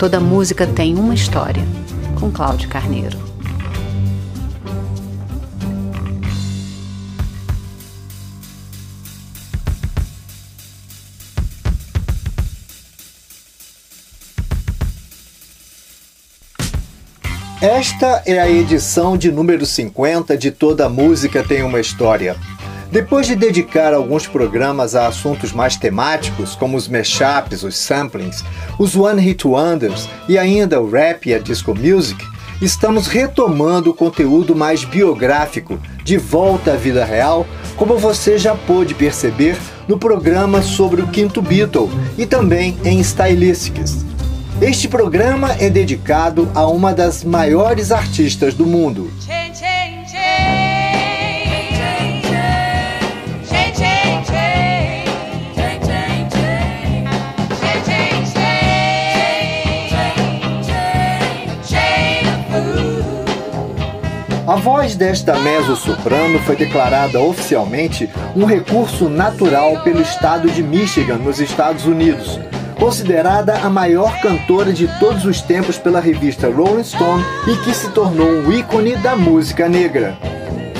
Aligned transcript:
Toda 0.00 0.18
música 0.18 0.66
tem 0.66 0.94
uma 0.94 1.12
história, 1.12 1.62
com 2.18 2.32
Cláudio 2.32 2.70
Carneiro. 2.70 3.18
Esta 17.60 18.22
é 18.24 18.40
a 18.40 18.48
edição 18.48 19.18
de 19.18 19.30
número 19.30 19.66
50 19.66 20.34
de 20.34 20.50
Toda 20.50 20.88
Música 20.88 21.44
Tem 21.44 21.62
uma 21.62 21.78
História. 21.78 22.38
Depois 22.90 23.28
de 23.28 23.36
dedicar 23.36 23.94
alguns 23.94 24.26
programas 24.26 24.96
a 24.96 25.06
assuntos 25.06 25.52
mais 25.52 25.76
temáticos, 25.76 26.56
como 26.56 26.76
os 26.76 26.88
mashups, 26.88 27.62
os 27.62 27.76
samplings, 27.78 28.44
os 28.80 28.96
One 28.96 29.22
Hit 29.22 29.46
Wonders 29.46 30.08
e 30.28 30.36
ainda 30.36 30.80
o 30.80 30.90
rap 30.90 31.28
e 31.28 31.34
a 31.34 31.38
disco 31.38 31.72
music, 31.72 32.26
estamos 32.60 33.06
retomando 33.06 33.90
o 33.90 33.94
conteúdo 33.94 34.56
mais 34.56 34.84
biográfico, 34.84 35.78
de 36.02 36.18
volta 36.18 36.72
à 36.72 36.76
vida 36.76 37.04
real, 37.04 37.46
como 37.76 37.96
você 37.96 38.36
já 38.36 38.56
pôde 38.56 38.92
perceber 38.92 39.56
no 39.86 39.96
programa 39.96 40.60
sobre 40.60 41.00
o 41.00 41.06
quinto 41.06 41.40
Beatle 41.40 41.88
e 42.18 42.26
também 42.26 42.76
em 42.84 42.98
Stylistics. 42.98 44.04
Este 44.60 44.88
programa 44.88 45.52
é 45.60 45.70
dedicado 45.70 46.50
a 46.56 46.66
uma 46.66 46.92
das 46.92 47.22
maiores 47.22 47.92
artistas 47.92 48.52
do 48.52 48.66
mundo. 48.66 49.10
A 64.50 64.56
voz 64.56 64.96
desta 64.96 65.38
mezzo-soprano 65.38 66.40
foi 66.40 66.56
declarada 66.56 67.20
oficialmente 67.20 68.10
um 68.34 68.44
recurso 68.44 69.08
natural 69.08 69.84
pelo 69.84 70.02
estado 70.02 70.50
de 70.50 70.60
Michigan, 70.60 71.18
nos 71.18 71.38
Estados 71.38 71.86
Unidos, 71.86 72.40
considerada 72.76 73.58
a 73.58 73.70
maior 73.70 74.20
cantora 74.20 74.72
de 74.72 74.88
todos 74.98 75.24
os 75.24 75.40
tempos 75.40 75.78
pela 75.78 76.00
revista 76.00 76.50
Rolling 76.50 76.82
Stone 76.82 77.24
e 77.46 77.64
que 77.64 77.72
se 77.72 77.90
tornou 77.90 78.26
um 78.26 78.50
ícone 78.50 78.96
da 78.96 79.14
música 79.14 79.68
negra. 79.68 80.18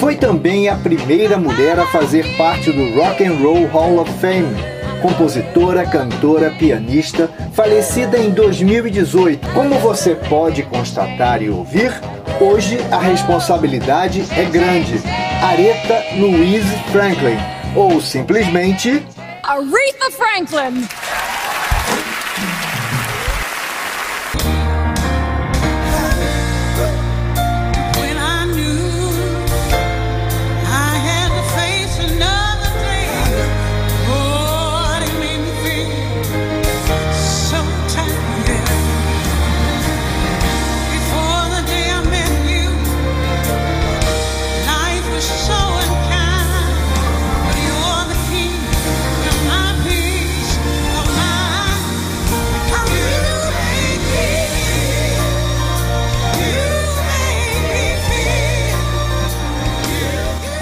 Foi 0.00 0.16
também 0.16 0.68
a 0.68 0.74
primeira 0.74 1.38
mulher 1.38 1.78
a 1.78 1.86
fazer 1.86 2.26
parte 2.36 2.72
do 2.72 2.92
Rock 2.96 3.24
and 3.24 3.34
Roll 3.34 3.68
Hall 3.68 4.00
of 4.00 4.10
Fame. 4.14 4.52
Compositora, 5.00 5.86
cantora, 5.86 6.50
pianista, 6.50 7.30
falecida 7.52 8.18
em 8.18 8.30
2018. 8.30 9.48
Como 9.54 9.78
você 9.78 10.16
pode 10.16 10.64
constatar 10.64 11.40
e 11.40 11.48
ouvir, 11.48 11.92
Hoje 12.40 12.78
a 12.90 12.98
responsabilidade 12.98 14.24
é 14.34 14.46
grande. 14.46 14.94
Aretha 15.42 16.02
Louise 16.16 16.74
Franklin, 16.90 17.36
ou 17.76 18.00
simplesmente 18.00 19.06
Aretha 19.42 20.10
Franklin. 20.10 20.88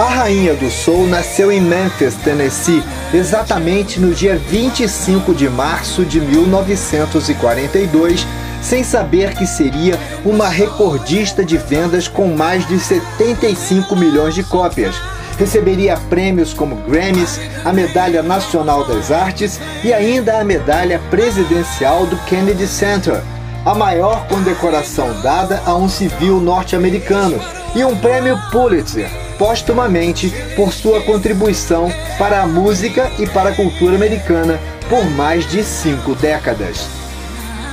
A 0.08 0.22
rainha 0.22 0.54
do 0.54 0.70
soul 0.70 1.06
nasceu 1.06 1.52
em 1.52 1.60
Memphis, 1.60 2.14
Tennessee, 2.14 2.82
exatamente 3.12 4.00
no 4.00 4.14
dia 4.14 4.38
25 4.38 5.34
de 5.34 5.50
março 5.50 6.02
de 6.02 6.18
1942, 6.18 8.26
sem 8.62 8.82
saber 8.82 9.34
que 9.34 9.46
seria 9.46 10.00
uma 10.24 10.48
recordista 10.48 11.44
de 11.44 11.58
vendas 11.58 12.08
com 12.08 12.34
mais 12.34 12.66
de 12.66 12.80
75 12.80 13.94
milhões 13.94 14.34
de 14.34 14.42
cópias. 14.42 14.94
Receberia 15.38 15.98
prêmios 16.08 16.54
como 16.54 16.76
Grammys, 16.88 17.38
a 17.62 17.70
Medalha 17.70 18.22
Nacional 18.22 18.86
das 18.86 19.10
Artes 19.10 19.60
e 19.84 19.92
ainda 19.92 20.38
a 20.38 20.44
Medalha 20.44 21.02
Presidencial 21.10 22.06
do 22.06 22.16
Kennedy 22.24 22.66
Center, 22.66 23.20
a 23.62 23.74
maior 23.74 24.26
condecoração 24.26 25.20
dada 25.20 25.62
a 25.66 25.74
um 25.74 25.86
civil 25.86 26.40
norte-americano, 26.40 27.38
e 27.76 27.84
um 27.84 27.94
prêmio 27.94 28.38
Pulitzer 28.50 29.27
postumamente 29.38 30.32
por 30.56 30.72
sua 30.72 31.00
contribuição 31.00 31.90
para 32.18 32.42
a 32.42 32.46
música 32.46 33.10
e 33.18 33.26
para 33.26 33.50
a 33.50 33.54
cultura 33.54 33.94
americana 33.94 34.58
por 34.90 35.08
mais 35.10 35.48
de 35.48 35.62
cinco 35.62 36.14
décadas. 36.14 36.88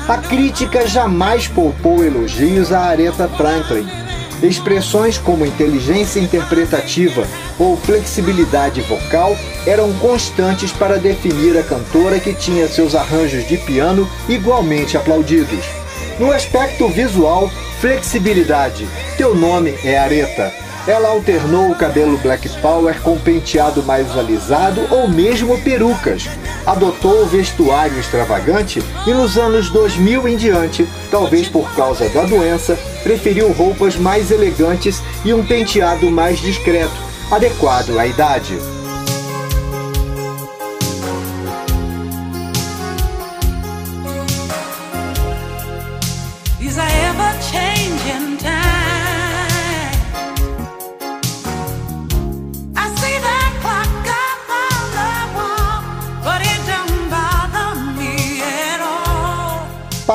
A 0.08 0.18
crítica 0.18 0.88
jamais 0.88 1.48
poupou 1.48 2.06
elogios 2.06 2.72
a 2.72 2.82
Aretha 2.82 3.28
Franklin. 3.28 3.88
Expressões 4.44 5.18
como 5.18 5.46
inteligência 5.46 6.20
interpretativa 6.20 7.26
ou 7.58 7.76
flexibilidade 7.78 8.82
vocal 8.82 9.36
eram 9.66 9.92
constantes 9.94 10.72
para 10.72 11.00
definir 11.00 11.58
a 11.58 11.64
cantora 11.64 12.20
que 12.20 12.34
tinha 12.34 12.68
seus 12.68 12.94
arranjos 12.94 13.48
de 13.48 13.58
piano 13.58 14.08
igualmente 14.30 14.98
aplaudidos. 14.98 15.66
No 16.20 16.32
aspecto 16.32 16.88
visual, 16.90 17.50
flexibilidade. 17.80 18.88
Teu 19.18 19.34
nome 19.34 19.74
é 19.84 19.98
Aretha 19.98 20.65
ela 20.88 21.10
alternou 21.10 21.72
o 21.72 21.76
cabelo 21.76 22.18
Black 22.18 22.48
Power 22.62 23.02
com 23.02 23.18
penteado 23.18 23.84
mais 23.84 24.18
alisado 24.18 24.82
ou 24.92 25.08
mesmo 25.08 25.60
perucas. 25.62 26.28
Adotou 26.66 27.24
o 27.24 27.26
vestuário 27.26 28.00
extravagante 28.00 28.82
e 29.06 29.14
nos 29.14 29.38
anos 29.38 29.70
2000 29.70 30.28
em 30.28 30.38
diante, 30.38 30.88
talvez 31.10 31.48
por 31.48 31.74
causa 31.76 32.08
da 32.10 32.24
doença, 32.24 32.78
preferiu 33.04 33.52
roupas 33.52 33.96
mais 33.96 34.32
elegantes 34.32 35.02
e 35.24 35.34
um 35.34 35.46
penteado 35.46 36.10
mais 36.10 36.40
discreto, 36.40 36.96
adequado 37.32 37.98
à 37.98 38.06
idade. 38.06 38.75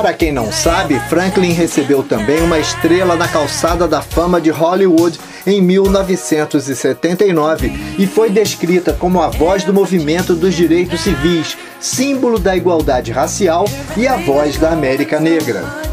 Para 0.00 0.15
quem 0.15 0.33
não 0.33 0.50
sabe, 0.50 0.99
Franklin 1.11 1.53
recebeu 1.53 2.03
também 2.03 2.41
uma 2.41 2.59
estrela 2.59 3.15
na 3.16 3.28
calçada 3.28 3.87
da 3.87 4.00
fama 4.00 4.41
de 4.41 4.49
Hollywood 4.49 5.21
em 5.47 5.61
1979 5.61 7.71
e 7.99 8.06
foi 8.06 8.31
descrita 8.31 8.94
como 8.94 9.21
a 9.21 9.28
voz 9.28 9.62
do 9.62 9.75
movimento 9.75 10.34
dos 10.34 10.55
direitos 10.55 11.03
civis, 11.03 11.55
símbolo 11.78 12.39
da 12.39 12.56
igualdade 12.56 13.12
racial 13.12 13.66
e 13.94 14.09
a 14.09 14.16
voz 14.16 14.56
da 14.56 14.71
América 14.71 15.21
Negra. 15.21 15.90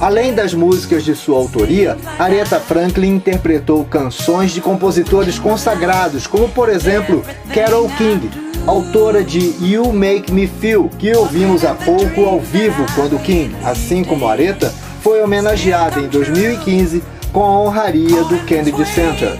Além 0.00 0.32
das 0.32 0.54
músicas 0.54 1.04
de 1.04 1.14
sua 1.16 1.38
autoria, 1.38 1.96
Aretha 2.18 2.60
Franklin 2.60 3.16
interpretou 3.16 3.84
canções 3.84 4.52
de 4.52 4.60
compositores 4.60 5.38
consagrados, 5.38 6.26
como 6.26 6.48
por 6.48 6.68
exemplo 6.68 7.24
Carole 7.52 7.92
King, 7.94 8.30
autora 8.64 9.24
de 9.24 9.54
You 9.60 9.92
Make 9.92 10.32
Me 10.32 10.46
Feel, 10.46 10.88
que 10.98 11.12
ouvimos 11.16 11.64
há 11.64 11.74
pouco 11.74 12.24
ao 12.26 12.38
vivo 12.38 12.86
quando 12.94 13.18
King, 13.18 13.56
assim 13.64 14.04
como 14.04 14.28
Aretha, 14.28 14.72
foi 15.02 15.20
homenageada 15.20 15.98
em 16.00 16.06
2015 16.06 17.02
com 17.32 17.42
a 17.42 17.60
honraria 17.60 18.22
do 18.24 18.38
Kennedy 18.44 18.86
Center. 18.86 19.36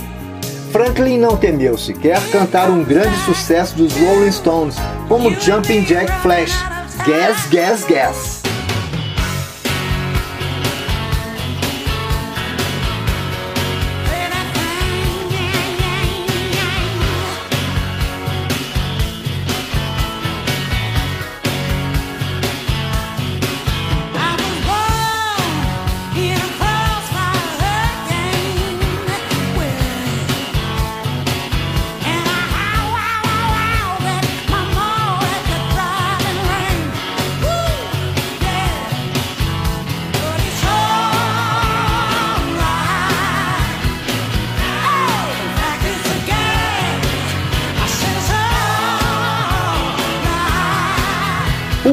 Franklin 0.72 1.19
não 1.19 1.37
temeu 1.37 1.78
sequer 1.78 2.20
cantar 2.31 2.69
um 2.69 2.82
grande 2.82 3.16
sucesso 3.25 3.76
dos 3.76 3.94
Rolling 3.94 4.32
Stones, 4.32 4.76
como 5.08 5.31
Jumping 5.31 5.82
Jack 5.82 6.11
Flash, 6.20 6.52
Gas, 7.06 7.46
Gas, 7.49 7.84
Gas. 7.84 8.38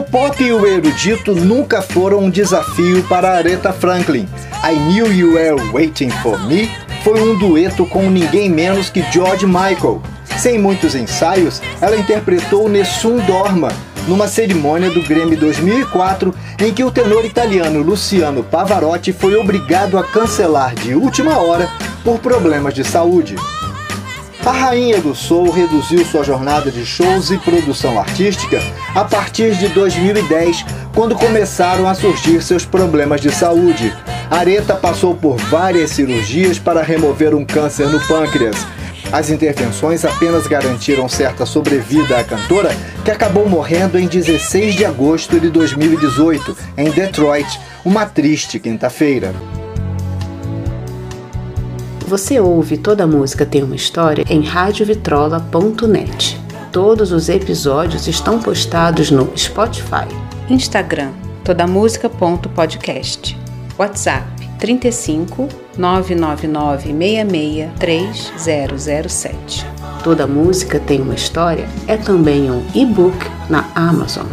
Pop 0.05 0.43
e 0.43 0.51
o 0.51 0.65
erudito 0.65 1.33
nunca 1.33 1.81
foram 1.81 2.19
um 2.19 2.29
desafio 2.29 3.03
para 3.03 3.35
Aretha 3.35 3.73
Franklin. 3.73 4.27
I 4.63 4.75
Knew 4.75 5.11
You 5.11 5.33
Were 5.33 5.61
Waiting 5.71 6.09
For 6.09 6.39
Me 6.47 6.69
foi 7.03 7.19
um 7.21 7.37
dueto 7.37 7.85
com 7.85 8.09
ninguém 8.09 8.49
menos 8.49 8.89
que 8.89 9.03
George 9.11 9.45
Michael. 9.45 10.01
Sem 10.37 10.59
muitos 10.59 10.95
ensaios, 10.95 11.61
ela 11.81 11.95
interpretou 11.95 12.67
Nessun 12.67 13.17
Dorma, 13.25 13.71
numa 14.07 14.27
cerimônia 14.27 14.89
do 14.89 15.01
Grammy 15.01 15.35
2004 15.35 16.33
em 16.59 16.73
que 16.73 16.83
o 16.83 16.91
tenor 16.91 17.25
italiano 17.25 17.81
Luciano 17.81 18.43
Pavarotti 18.43 19.11
foi 19.11 19.35
obrigado 19.35 19.97
a 19.97 20.03
cancelar 20.03 20.75
de 20.75 20.93
última 20.93 21.37
hora 21.37 21.69
por 22.03 22.19
problemas 22.19 22.73
de 22.73 22.83
saúde. 22.83 23.35
A 24.45 24.51
rainha 24.51 25.01
do 25.01 25.15
soul 25.15 25.49
reduziu 25.49 26.05
sua 26.05 26.23
jornada 26.23 26.69
de 26.69 26.85
shows 26.85 27.31
e 27.31 27.37
produção 27.39 27.99
artística 27.99 28.61
a 28.93 29.03
partir 29.03 29.55
de 29.55 29.69
2010, 29.69 30.63
quando 30.93 31.15
começaram 31.15 31.87
a 31.87 31.95
surgir 31.95 32.43
seus 32.43 32.63
problemas 32.63 33.21
de 33.21 33.31
saúde. 33.31 33.91
Aretha 34.29 34.75
passou 34.75 35.15
por 35.15 35.37
várias 35.37 35.89
cirurgias 35.89 36.59
para 36.59 36.83
remover 36.83 37.33
um 37.33 37.43
câncer 37.43 37.87
no 37.87 37.99
pâncreas. 38.07 38.67
As 39.11 39.31
intervenções 39.31 40.05
apenas 40.05 40.45
garantiram 40.45 41.09
certa 41.09 41.43
sobrevida 41.43 42.19
à 42.19 42.23
cantora, 42.23 42.69
que 43.03 43.09
acabou 43.09 43.49
morrendo 43.49 43.97
em 43.97 44.05
16 44.05 44.75
de 44.75 44.85
agosto 44.85 45.39
de 45.39 45.49
2018, 45.49 46.55
em 46.77 46.91
Detroit, 46.91 47.59
uma 47.83 48.05
triste 48.05 48.59
quinta-feira. 48.59 49.33
Você 52.07 52.39
ouve 52.39 52.77
Toda 52.77 53.03
a 53.03 53.07
Música 53.07 53.47
Tem 53.47 53.63
uma 53.63 53.75
História 53.75 54.23
em 54.29 54.43
radiovitrola.net. 54.43 56.39
Todos 56.71 57.11
os 57.11 57.29
episódios 57.29 58.07
estão 58.07 58.39
postados 58.39 59.09
no 59.09 59.35
Spotify, 59.35 60.07
Instagram, 60.47 61.13
todamusica.podcast, 61.43 63.35
WhatsApp 63.75 64.27
35 64.59 65.49
999 65.75 66.93
66 66.93 68.31
3007. 68.37 69.65
Toda 70.03 70.27
música 70.27 70.79
tem 70.79 71.01
uma 71.01 71.15
história 71.15 71.67
é 71.87 71.97
também 71.97 72.51
um 72.51 72.63
e-book 72.75 73.17
na 73.49 73.67
Amazon. 73.73 74.27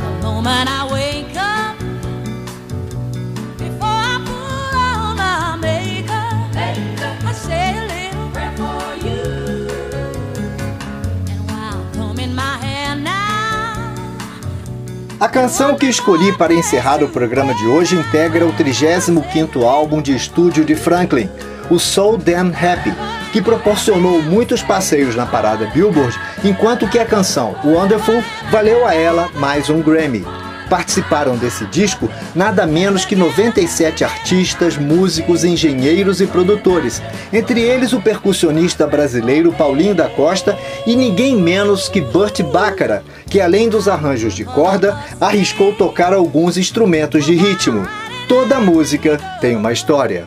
A 15.23 15.29
canção 15.29 15.77
que 15.77 15.87
escolhi 15.87 16.37
para 16.37 16.53
encerrar 16.53 17.01
o 17.01 17.09
programa 17.09 17.55
de 17.55 17.65
hoje 17.65 17.95
integra 17.95 18.45
o 18.45 18.53
35º 18.55 19.63
álbum 19.63 20.03
de 20.03 20.13
estúdio 20.17 20.65
de 20.65 20.75
Franklin, 20.75 21.31
o 21.71 21.79
So 21.79 22.17
Damn 22.17 22.53
Happy, 22.53 22.93
que 23.33 23.41
proporcionou 23.41 24.21
muitos 24.21 24.65
passeios 24.65 25.15
na 25.15 25.25
parada 25.25 25.67
Billboard, 25.67 26.19
enquanto 26.43 26.89
que 26.89 26.99
a 26.99 27.07
canção 27.07 27.55
Wonderful 27.65 28.21
valeu 28.51 28.85
a 28.85 28.97
ela 28.97 29.31
mais 29.37 29.71
um 29.71 29.81
Grammy. 29.81 30.27
Participaram 30.73 31.37
desse 31.37 31.67
disco 31.67 32.09
nada 32.35 32.67
menos 32.67 33.05
que 33.05 33.15
97 33.15 34.05
artistas, 34.05 34.79
músicos, 34.79 35.45
engenheiros 35.45 36.19
e 36.23 36.27
produtores, 36.27 37.03
entre 37.31 37.61
eles 37.61 37.93
o 37.93 38.01
percussionista 38.01 38.87
brasileiro 38.87 39.53
Paulinho 39.53 39.95
da 39.95 40.09
Costa 40.09 40.59
e 40.87 40.97
ninguém 40.97 41.37
menos 41.37 41.91
que 41.91 42.01
Burt 42.01 42.41
Bacharach, 42.45 43.05
que 43.27 43.39
além 43.39 43.69
dos 43.69 43.87
arranjos 43.87 44.33
de 44.33 44.47
corda, 44.47 44.99
arriscou 45.21 45.75
tocar 45.75 46.15
alguns 46.15 46.57
instrumentos 46.57 47.27
de 47.27 47.35
ritmo. 47.35 47.87
Toda 48.27 48.59
música 48.59 49.21
tem 49.43 49.55
uma 49.55 49.75
história. 49.75 50.27